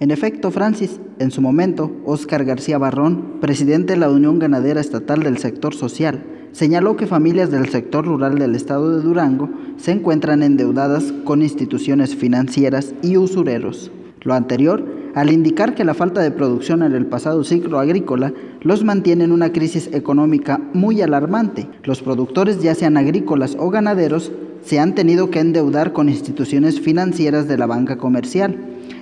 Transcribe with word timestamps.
En 0.00 0.12
efecto, 0.12 0.52
Francis, 0.52 1.00
en 1.18 1.32
su 1.32 1.42
momento, 1.42 1.90
Óscar 2.04 2.44
García 2.44 2.78
Barrón, 2.78 3.40
presidente 3.40 3.94
de 3.94 3.98
la 3.98 4.08
Unión 4.08 4.38
Ganadera 4.38 4.80
Estatal 4.80 5.24
del 5.24 5.38
Sector 5.38 5.74
Social, 5.74 6.22
señaló 6.52 6.96
que 6.96 7.08
familias 7.08 7.50
del 7.50 7.68
sector 7.68 8.06
rural 8.06 8.38
del 8.38 8.54
estado 8.54 8.96
de 8.96 9.02
Durango 9.02 9.50
se 9.76 9.90
encuentran 9.90 10.44
endeudadas 10.44 11.12
con 11.24 11.42
instituciones 11.42 12.14
financieras 12.14 12.94
y 13.02 13.16
usureros. 13.16 13.90
Lo 14.22 14.34
anterior 14.34 14.84
al 15.16 15.32
indicar 15.32 15.74
que 15.74 15.84
la 15.84 15.94
falta 15.94 16.20
de 16.20 16.30
producción 16.30 16.84
en 16.84 16.92
el 16.92 17.06
pasado 17.06 17.42
ciclo 17.42 17.80
agrícola 17.80 18.32
los 18.60 18.84
mantiene 18.84 19.24
en 19.24 19.32
una 19.32 19.52
crisis 19.52 19.90
económica 19.92 20.60
muy 20.74 21.02
alarmante. 21.02 21.66
Los 21.82 22.02
productores, 22.02 22.62
ya 22.62 22.76
sean 22.76 22.96
agrícolas 22.96 23.56
o 23.58 23.68
ganaderos, 23.68 24.30
se 24.62 24.78
han 24.78 24.94
tenido 24.94 25.30
que 25.30 25.40
endeudar 25.40 25.92
con 25.92 26.08
instituciones 26.08 26.80
financieras 26.80 27.48
de 27.48 27.58
la 27.58 27.66
banca 27.66 27.98
comercial, 27.98 28.56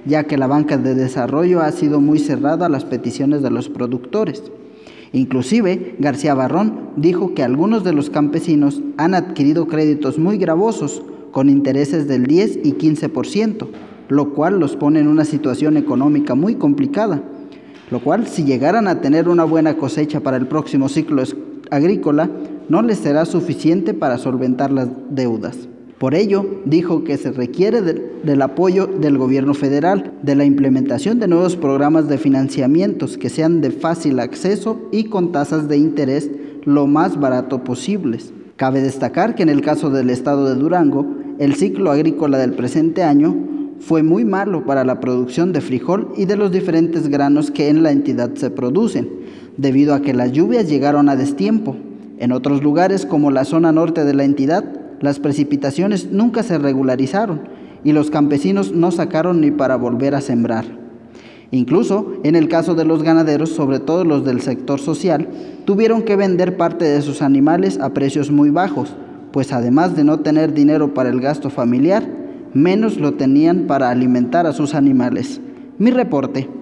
ya 0.07 0.25
que 0.25 0.39
la 0.39 0.47
banca 0.47 0.79
de 0.79 0.95
desarrollo 0.95 1.61
ha 1.61 1.73
sido 1.73 2.01
muy 2.01 2.19
cerrada 2.19 2.67
a 2.67 2.71
las 2.71 2.85
peticiones 2.85 3.43
de 3.43 3.51
los 3.51 3.69
productores. 3.69 4.43
Inclusive, 5.13 5.97
García 5.99 6.35
Barrón 6.35 6.91
dijo 6.97 7.35
que 7.35 7.43
algunos 7.43 7.85
de 7.85 7.93
los 7.93 8.11
campesinos 8.11 8.83
han 8.97 9.15
adquirido 9.15 9.67
créditos 9.67 10.19
muy 10.19 10.37
gravosos, 10.39 11.03
con 11.33 11.51
intereses 11.51 12.09
del 12.09 12.27
10 12.27 12.61
y 12.65 12.73
15%, 12.73 13.67
lo 14.09 14.33
cual 14.33 14.59
los 14.59 14.75
pone 14.75 15.01
en 15.01 15.09
una 15.09 15.25
situación 15.25 15.77
económica 15.77 16.35
muy 16.35 16.55
complicada, 16.55 17.23
lo 17.91 18.01
cual 18.01 18.27
si 18.27 18.45
llegaran 18.45 18.89
a 18.89 19.01
tener 19.01 19.29
una 19.29 19.45
buena 19.45 19.77
cosecha 19.77 20.21
para 20.21 20.39
el 20.39 20.47
próximo 20.47 20.89
ciclo 20.89 21.23
agrícola, 21.71 22.31
no 22.69 22.81
les 22.81 22.99
será 22.99 23.27
suficiente 23.27 23.93
para 23.93 24.19
solventar 24.19 24.73
las 24.73 24.89
deudas. 25.11 25.69
Por 25.99 26.15
ello, 26.15 26.47
dijo 26.65 27.05
que 27.05 27.17
se 27.17 27.33
requiere 27.33 27.81
del 28.23 28.43
apoyo 28.43 28.87
del 28.87 29.19
gobierno 29.19 29.55
federal, 29.55 30.13
de 30.23 30.35
la 30.35 30.45
implementación 30.45 31.19
de 31.19 31.29
nuevos 31.29 31.57
programas 31.57 32.09
de 32.09 32.19
financiamientos 32.19 33.17
que 33.17 33.29
sean 33.29 33.61
de 33.61 33.71
fácil 33.71 34.21
acceso 34.21 34.81
y 34.93 35.05
con 35.05 35.33
tasas 35.33 35.69
de 35.69 35.79
interés 35.79 36.31
lo 36.65 36.87
más 36.87 37.19
barato 37.19 37.65
posibles. 37.65 38.33
Cabe 38.57 38.81
destacar 38.81 39.35
que 39.35 39.43
en 39.43 39.49
el 39.49 39.61
caso 39.61 39.91
del 39.91 40.11
estado 40.11 40.49
de 40.49 40.55
Durango, 40.55 41.07
el 41.39 41.55
ciclo 41.55 41.91
agrícola 41.91 42.39
del 42.39 42.55
presente 42.55 43.03
año 43.03 43.37
fue 43.81 44.03
muy 44.03 44.25
malo 44.25 44.65
para 44.65 44.85
la 44.85 45.01
producción 45.01 45.53
de 45.53 45.61
frijol 45.61 46.13
y 46.17 46.25
de 46.25 46.37
los 46.37 46.51
diferentes 46.51 47.09
granos 47.09 47.51
que 47.51 47.69
en 47.69 47.83
la 47.83 47.93
entidad 47.93 48.35
se 48.35 48.51
producen, 48.51 49.09
debido 49.57 49.95
a 49.95 50.01
que 50.01 50.15
las 50.15 50.33
lluvias 50.33 50.69
llegaron 50.69 51.09
a 51.09 51.17
destiempo. 51.17 51.77
En 52.19 52.33
otros 52.33 52.63
lugares, 52.63 53.05
como 53.05 53.31
la 53.31 53.45
zona 53.45 53.73
norte 53.73 54.05
de 54.05 54.15
la 54.15 54.25
entidad, 54.25 54.65
las 55.01 55.19
precipitaciones 55.19 56.11
nunca 56.11 56.43
se 56.43 56.57
regularizaron 56.57 57.56
y 57.87 57.93
los 57.93 58.11
campesinos 58.11 58.73
no 58.73 58.91
sacaron 58.91 59.41
ni 59.41 59.53
para 59.53 59.77
volver 59.77 60.17
a 60.17 60.21
sembrar. 60.21 60.65
Incluso 61.53 62.15
en 62.25 62.35
el 62.35 62.49
caso 62.49 62.75
de 62.75 62.85
los 62.85 63.05
ganaderos, 63.05 63.51
sobre 63.51 63.79
todo 63.79 64.05
los 64.05 64.25
del 64.25 64.41
sector 64.41 64.81
social, 64.81 65.29
tuvieron 65.65 66.03
que 66.03 66.17
vender 66.17 66.57
parte 66.57 66.85
de 66.85 67.01
sus 67.01 67.23
animales 67.23 67.79
a 67.79 67.95
precios 67.95 68.33
muy 68.33 68.51
bajos, 68.51 68.97
pues 69.31 69.53
además 69.53 69.95
de 69.95 70.03
no 70.03 70.19
tener 70.19 70.53
dinero 70.53 70.95
para 70.95 71.11
el 71.11 71.21
gasto 71.21 71.49
familiar, 71.49 72.05
menos 72.55 72.97
lo 72.97 73.15
tenían 73.15 73.69
para 73.69 73.89
alimentar 73.91 74.49
a 74.49 74.53
sus 74.53 74.75
animales. 74.75 75.41
Mi 75.79 75.93
reporte. 75.93 76.56